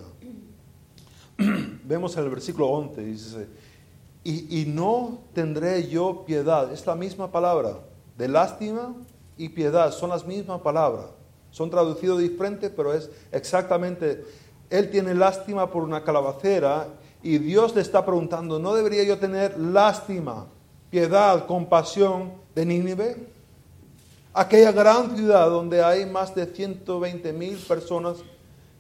[1.83, 3.47] Vemos en el versículo 11, dice,
[4.23, 6.71] y, y no tendré yo piedad.
[6.73, 7.79] Es la misma palabra,
[8.17, 8.93] de lástima
[9.37, 11.05] y piedad, son las mismas palabras.
[11.51, 14.25] Son traducidos diferente, pero es exactamente,
[14.69, 16.87] Él tiene lástima por una calabacera
[17.23, 20.47] y Dios le está preguntando, ¿no debería yo tener lástima,
[20.89, 23.36] piedad, compasión de Nínive?
[24.39, 28.17] Aquella gran ciudad donde hay más de 120 mil personas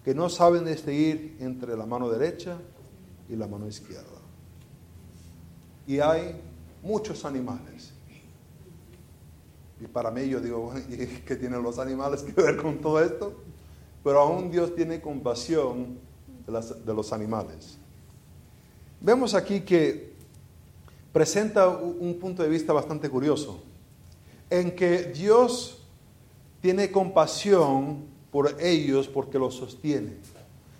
[0.05, 2.59] que no saben distinguir entre la mano derecha
[3.27, 4.21] y la mano izquierda.
[5.87, 6.39] Y hay
[6.83, 7.91] muchos animales.
[9.81, 10.71] Y para mí yo digo,
[11.25, 13.33] ¿qué tienen los animales que ver con todo esto?
[14.03, 15.97] Pero aún Dios tiene compasión
[16.45, 17.79] de, los animales.
[19.01, 20.13] Vemos aquí que
[21.11, 23.63] presenta un punto de vista bastante curioso,
[24.49, 25.83] en que Dios
[26.61, 30.17] tiene compasión por ellos porque los sostiene.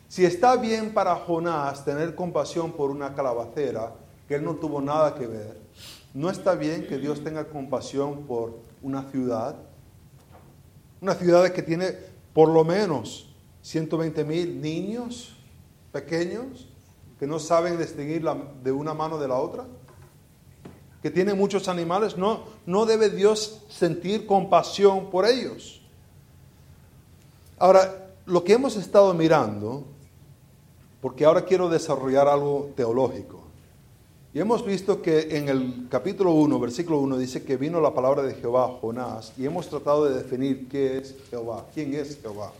[0.07, 3.93] Si está bien para Jonás tener compasión por una calabacera,
[4.27, 5.57] que él no tuvo nada que ver,
[6.13, 9.55] ¿no está bien que Dios tenga compasión por una ciudad?
[11.01, 11.93] Una ciudad que tiene
[12.33, 13.29] por lo menos
[13.61, 15.35] 120 mil niños
[15.91, 16.67] pequeños
[17.19, 18.23] que no saben distinguir
[18.63, 19.65] de una mano de la otra,
[21.01, 25.81] que tienen muchos animales, no, no debe Dios sentir compasión por ellos.
[27.59, 29.83] Ahora, lo que hemos estado mirando,
[31.01, 33.41] porque ahora quiero desarrollar algo teológico,
[34.33, 38.21] y hemos visto que en el capítulo 1, versículo 1, dice que vino la palabra
[38.21, 42.51] de Jehová a Jonás, y hemos tratado de definir qué es Jehová, quién es Jehová.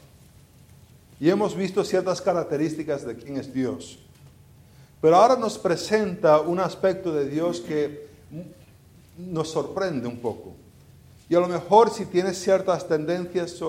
[1.20, 4.00] Y hemos visto ciertas características de quién es Dios.
[5.02, 8.07] Pero ahora nos presenta un aspecto de Dios que
[9.18, 10.54] nos sorprende un poco.
[11.30, 13.60] Y a lo mejor si tienes ciertas tendencias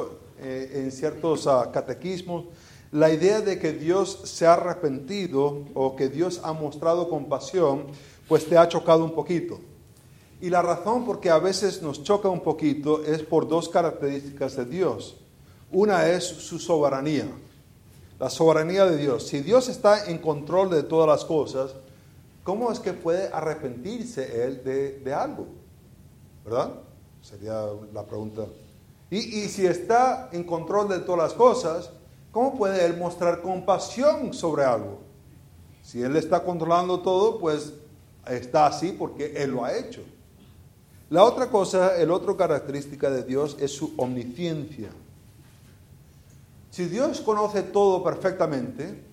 [0.40, 2.44] eh, en ciertos ah, catequismos,
[2.92, 7.86] la idea de que Dios se ha arrepentido o que Dios ha mostrado compasión,
[8.28, 9.60] pues te ha chocado un poquito.
[10.40, 14.56] Y la razón por que a veces nos choca un poquito es por dos características
[14.56, 15.16] de Dios.
[15.70, 17.26] Una es su soberanía
[18.18, 19.26] la soberanía de Dios.
[19.26, 21.72] Si Dios está en control de todas las cosas,
[22.48, 25.48] ¿cómo es que puede arrepentirse Él de, algo?
[26.46, 26.76] ¿Verdad?
[27.20, 28.46] Sería la pregunta.
[29.10, 31.90] Y, y, si está en control de todas las cosas,
[32.32, 35.00] ¿cómo puede Él mostrar compasión sobre algo?
[35.82, 37.74] Si Él está controlando todo, pues
[38.26, 40.00] está así porque Él lo ha hecho.
[41.10, 44.88] La otra cosa, el otro característica de Dios es su omnisciencia.
[46.70, 49.06] Si Dios conoce todo perfectamente,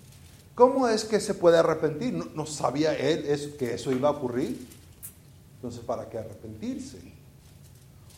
[0.56, 2.14] ¿cómo es que se puede arrepentir?
[2.34, 4.68] ¿No, sabía Él que eso iba a ocurrir?
[5.56, 7.00] Entonces, ¿para qué arrepentirse?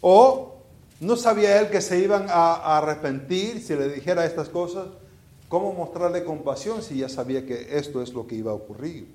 [0.01, 0.57] O
[0.99, 4.87] no sabía Él que se iban a, arrepentir si le dijera estas cosas.
[5.49, 9.07] ¿Cómo mostrarle compasión si ya sabía que esto es lo que iba a ocurrir?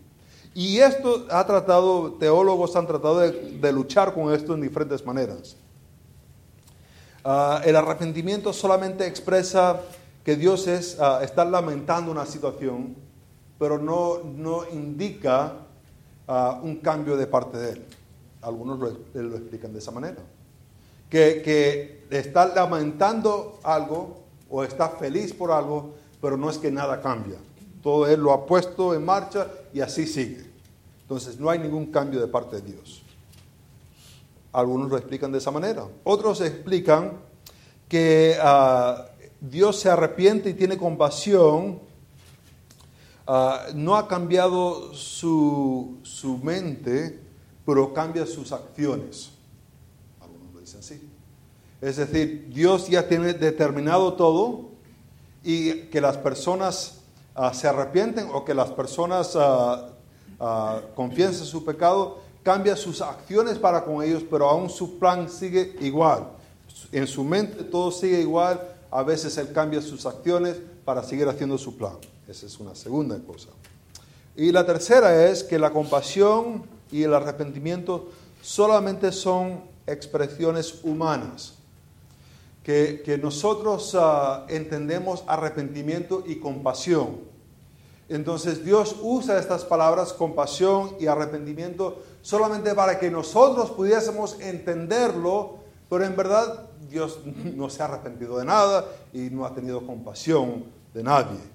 [0.54, 5.56] Y esto ha tratado, teólogos han tratado de, luchar con esto en diferentes maneras.
[7.24, 9.80] Ah, el arrepentimiento solamente expresa
[10.24, 12.96] que Dios es, ah, está lamentando una situación,
[13.62, 15.52] pero no, no indica
[16.26, 17.84] ah, un cambio de parte de Él.
[18.40, 18.90] Algunos lo,
[19.22, 20.18] lo explican de esa manera.
[21.08, 24.16] Que, que está lamentando algo
[24.50, 27.36] o está feliz por algo, pero no es que nada cambia.
[27.84, 30.44] Todo Él lo ha puesto en marcha y así sigue.
[31.02, 33.00] Entonces no hay ningún cambio de parte de Dios.
[34.52, 35.86] Algunos lo explican de esa manera.
[36.02, 37.12] Otros explican
[37.88, 39.06] que ah,
[39.40, 41.91] Dios se arrepiente y tiene compasión.
[43.26, 47.20] Ah, no ha cambiado su, su mente,
[47.64, 49.30] pero cambia sus acciones.
[50.20, 51.08] Algunos lo dicen así.
[51.80, 54.70] Es decir, Dios ya tiene determinado todo
[55.42, 57.02] y que las personas
[57.34, 63.84] Ah, se arrepienten o que las personas uh, confiesen su pecado, cambia sus acciones para
[63.84, 66.28] con ellos, pero aún su plan sigue igual.
[66.90, 68.60] En su mente todo sigue igual,
[68.90, 71.94] a veces él cambia sus acciones para seguir haciendo su plan.
[72.32, 73.50] Esa es una segunda cosa.
[74.34, 78.08] Y la tercera es que la compasión y el arrepentimiento
[78.40, 81.58] solamente son expresiones humanas.
[82.64, 87.20] Que, nosotros ah, entendemos arrepentimiento y compasión.
[88.08, 95.58] Entonces Dios usa estas palabras, compasión y arrepentimiento, solamente para que nosotros pudiésemos entenderlo,
[95.90, 97.20] pero en verdad Dios
[97.54, 100.64] no se ha arrepentido de nada y no ha tenido compasión
[100.94, 101.51] de nadie.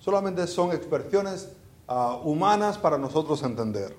[0.00, 1.48] Solamente son expresiones
[1.86, 3.96] ah, humanas para nosotros entender.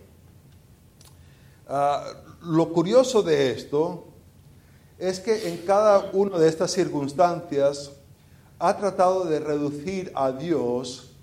[1.67, 2.03] Ah,
[2.41, 4.05] lo curioso de esto
[4.97, 7.91] es que en cada una de estas circunstancias
[8.59, 11.15] ha tratado de reducir a Dios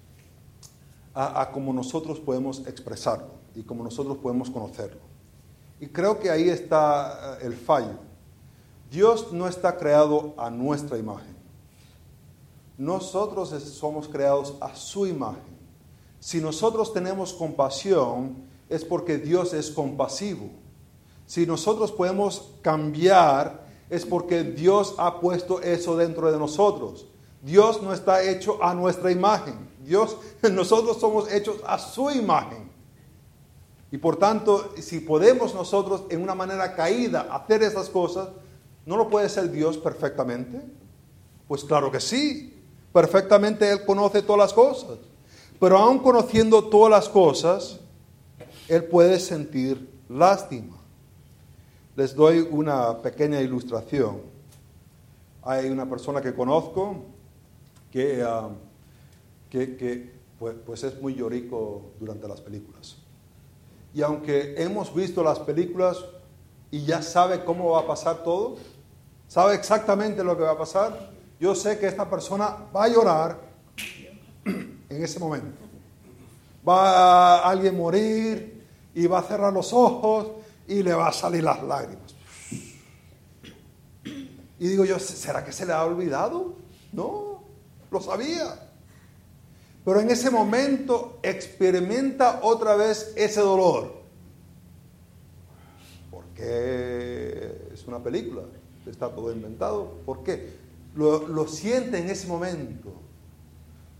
[1.14, 5.00] a, como nosotros podemos expresarlo y como nosotros podemos conocerlo.
[5.80, 7.98] Y creo que ahí está eh, el fallo.
[8.90, 11.35] Dios no está creado a nuestra imagen.
[12.78, 15.56] Nosotros somos creados a su imagen.
[16.20, 20.50] Si nosotros tenemos compasión, es porque Dios es compasivo.
[21.26, 27.06] Si nosotros podemos cambiar, es porque Dios ha puesto eso dentro de nosotros.
[27.42, 29.68] Dios no está hecho a nuestra imagen.
[29.84, 30.16] Dios,
[30.52, 32.70] nosotros somos hechos a su imagen.
[33.90, 38.28] Y por tanto, si podemos nosotros en una manera caída hacer esas cosas,
[38.84, 40.60] ¿no lo puede ser Dios perfectamente?
[41.46, 42.55] Pues claro que sí.
[42.96, 44.96] Perfectamente Él conoce todas las cosas.
[45.60, 47.78] Pero aun conociendo todas las cosas,
[48.68, 50.78] Él puede sentir lástima.
[51.94, 54.22] Les doy una pequeña ilustración.
[55.42, 57.02] Hay una persona que conozco
[57.92, 58.48] que, ah,
[59.50, 62.96] que, pues, pues, es muy llorico durante las películas.
[63.92, 66.02] Y aunque hemos visto las películas
[66.70, 68.56] y ya sabe cómo va a pasar todo,
[69.28, 73.40] sabe exactamente lo que va a pasar, yo sé que esta persona va a llorar
[74.44, 75.64] en ese momento.
[76.66, 78.64] Va a alguien morir
[78.94, 80.28] y va a cerrar los ojos
[80.66, 82.14] y le va a salir las lágrimas.
[84.58, 86.54] Y digo yo, ¿será que se le ha olvidado?
[86.92, 87.42] No,
[87.90, 88.70] lo sabía.
[89.84, 94.02] Pero en ese momento experimenta otra vez ese dolor.
[96.10, 98.42] Porque es una película,
[98.86, 99.98] está todo inventado.
[100.04, 100.65] ¿Por qué?
[100.96, 102.92] Lo, lo siente en ese momento.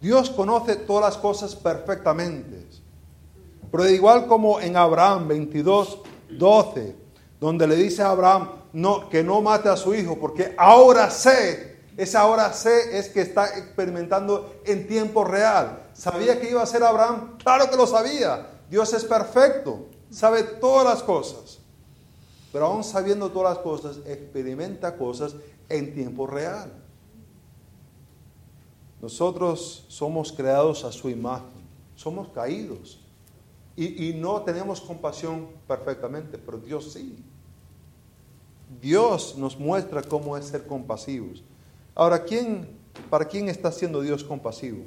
[0.01, 2.67] Dios conoce todas las cosas perfectamente.
[3.71, 6.97] Pero igual como en Abraham 22, 12,
[7.41, 11.77] donde le dice a Abraham no, que no mate a su hijo, porque ahora sé,
[11.97, 15.83] esa ahora sé es que está experimentando en tiempo real.
[15.93, 17.39] ¿Sabía que iba a ser Abraham?
[17.39, 18.47] Claro que lo sabía.
[18.69, 21.59] Dios es perfecto, sabe todas las cosas.
[22.53, 25.35] Pero aún sabiendo todas las cosas, experimenta cosas
[25.69, 26.71] en tiempo real.
[29.01, 31.63] Nosotros somos creados a su imagen,
[31.95, 33.01] somos caídos.
[33.79, 37.15] Y, no tenemos compasión perfectamente, pero Dios sí.
[38.81, 41.45] Dios nos muestra cómo es ser compasivos.
[41.95, 42.69] Ahora, ¿quién,
[43.11, 44.83] ¿para quién está siendo Dios compasivo?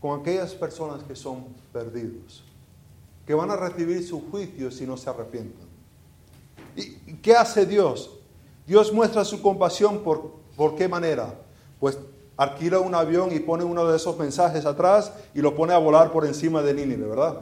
[0.00, 1.44] Con aquellas personas que son
[1.74, 2.42] perdidos,
[3.26, 5.66] que van a recibir su juicio si no se arrepientan.
[6.74, 8.16] ¿Y qué hace Dios?
[8.66, 11.38] Dios muestra su compasión por, ¿por qué manera?
[11.78, 11.98] Pues
[12.36, 16.12] alquila un avión y pone uno de esos mensajes atrás y lo pone a volar
[16.12, 17.40] por encima de Nínive, ¿verdad?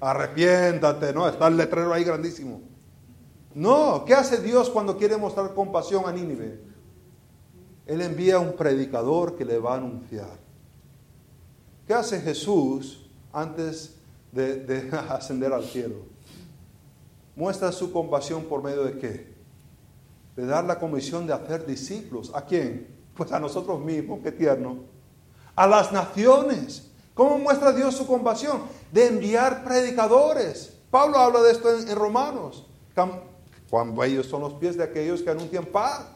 [0.00, 1.28] Arrepiéntate, ¿no?
[1.28, 2.62] Está el letrero ahí grandísimo.
[3.54, 6.60] No, ¿qué hace Dios cuando quiere mostrar compasión a Nínive?
[7.86, 10.38] Él envía un predicador que le va a anunciar.
[11.86, 14.00] ¿Qué hace Jesús antes
[14.32, 15.96] de, de ascender al cielo.
[17.36, 19.34] Muestra su compasión por medio de qué?
[20.36, 22.32] De dar la comisión de hacer discípulos.
[22.34, 22.99] ¿A quién?
[23.20, 24.78] Pues a nosotros mismos, qué tierno.
[25.54, 26.90] A las naciones.
[27.12, 28.62] ¿Cómo muestra Dios su compasión?
[28.90, 30.74] De enviar predicadores.
[30.90, 32.64] Pablo habla de esto en, Romanos.
[33.68, 36.06] Cuando ellos son los pies de aquellos que anuncian paz.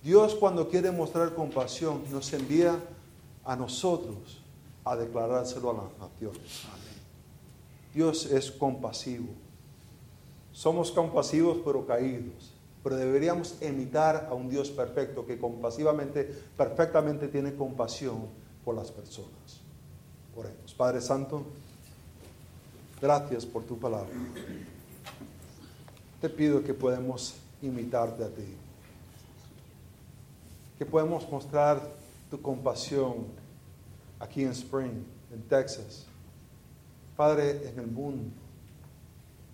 [0.00, 2.78] Dios cuando quiere mostrar compasión nos envía
[3.44, 4.44] a nosotros
[4.84, 6.62] a declarárselo a las naciones.
[7.92, 9.26] Dios es compasivo.
[10.52, 12.53] Somos compasivos pero caídos.
[12.84, 16.22] Pero deberíamos imitar a un Dios perfecto que compasivamente,
[16.54, 18.26] perfectamente tiene compasión
[18.62, 19.62] por las personas.
[20.36, 20.74] Oremos.
[20.74, 21.44] Padre Santo,
[23.00, 24.12] gracias por tu palabra.
[26.20, 28.54] Te pido que podamos imitarte a ti.
[30.78, 31.80] Que podemos mostrar
[32.30, 33.26] tu compasión
[34.20, 36.04] aquí en Spring, en Texas.
[37.16, 38.30] Padre, en el mundo.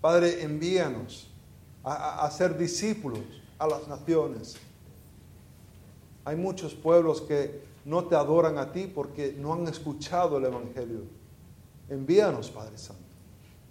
[0.00, 1.29] Padre, envíanos
[1.82, 3.20] a, a, ser discípulos
[3.58, 4.56] a las naciones.
[6.24, 11.02] Hay muchos pueblos que no te adoran a ti porque no han escuchado el Evangelio.
[11.88, 13.02] Envíanos, Padre Santo,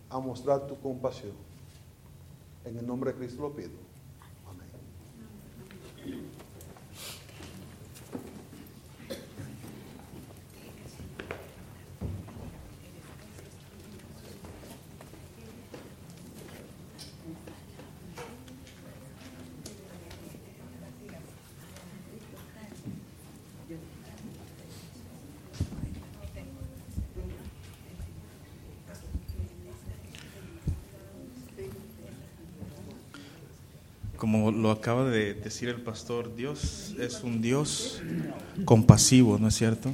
[0.09, 1.33] a mostrar tu compasión.
[2.65, 3.71] En el nombre de Cristo lo pido.
[4.47, 4.67] Amén.
[34.51, 38.01] Lo acaba de decir el pastor, Dios es un Dios
[38.65, 39.93] compasivo, ¿no es cierto?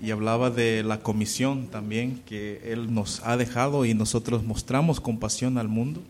[0.00, 5.58] Y hablaba de la comisión también que Él nos ha dejado y nosotros mostramos compasión
[5.58, 6.02] al mundo,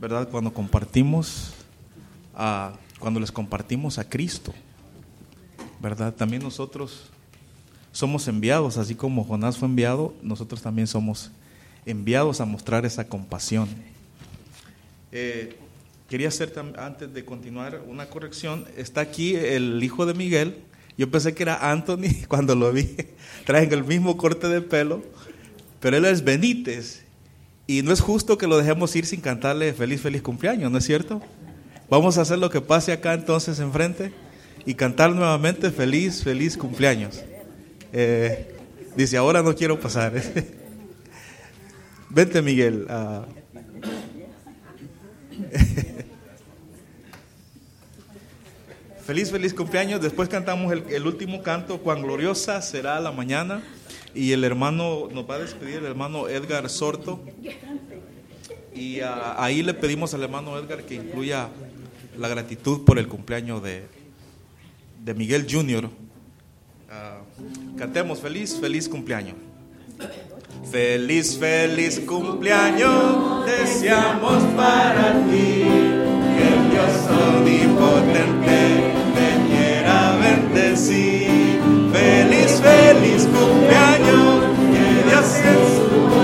[0.00, 0.28] ¿verdad?
[0.28, 1.52] Cuando compartimos,
[2.34, 4.52] a, cuando les compartimos a Cristo,
[5.80, 6.14] ¿verdad?
[6.14, 7.04] También nosotros
[7.92, 11.30] somos enviados, así como Jonás fue enviado, nosotros también somos
[11.86, 13.68] enviados a mostrar esa compasión.
[15.10, 15.56] Eh,
[16.08, 18.64] Quería hacer antes de continuar una corrección.
[18.78, 20.56] Está aquí el hijo de Miguel.
[20.96, 22.96] Yo pensé que era Anthony cuando lo vi.
[23.44, 25.02] Traen el mismo corte de pelo,
[25.80, 27.04] pero él es Benítez.
[27.66, 30.84] Y no es justo que lo dejemos ir sin cantarle feliz, feliz cumpleaños, ¿no es
[30.84, 31.20] cierto?
[31.90, 34.10] Vamos a hacer lo que pase acá entonces enfrente
[34.64, 37.22] y cantar nuevamente feliz, feliz cumpleaños.
[37.92, 38.56] Eh,
[38.96, 40.14] dice, ahora no quiero pasar.
[42.08, 42.86] Vente Miguel.
[49.08, 50.02] Feliz, feliz cumpleaños.
[50.02, 53.62] Después cantamos el, último canto, Cuán gloriosa será la mañana.
[54.14, 57.18] Y el hermano, nos va a despedir el hermano Edgar Sorto.
[58.74, 61.48] Y ah, ahí le pedimos al hermano Edgar que incluya
[62.18, 63.86] la gratitud por el cumpleaños de,
[65.02, 65.88] de Miguel Jr.
[66.90, 67.20] Ah,
[67.78, 69.36] cantemos feliz, feliz cumpleaños.
[70.70, 75.97] Feliz, feliz cumpleaños, deseamos para ti
[81.92, 86.17] Feliz, feliz cumpleaños, que Dios en su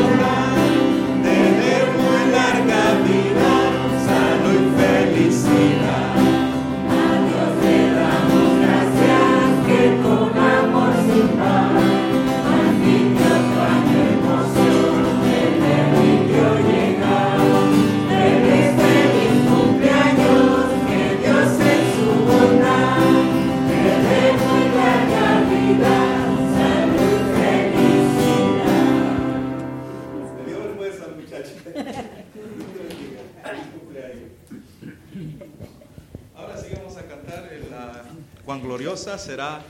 [38.74, 39.62] gloriosa será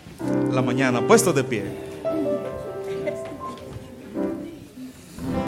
[0.50, 1.06] la mañana.
[1.06, 1.93] Puestos de pie.